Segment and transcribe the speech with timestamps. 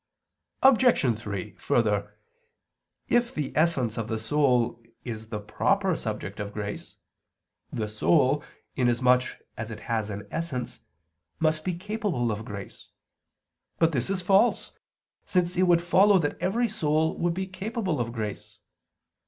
[0.63, 1.19] Obj.
[1.19, 2.15] 3: Further,
[3.07, 6.97] if the essence of the soul is the proper subject of grace,
[7.71, 8.43] the soul,
[8.75, 9.25] inasmuch
[9.57, 10.79] as it has an essence,
[11.39, 12.87] must be capable of grace.
[13.77, 14.71] But this is false;
[15.23, 18.57] since it would follow that every soul would be capable of grace.